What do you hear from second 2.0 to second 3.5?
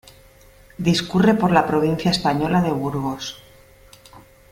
española de Burgos.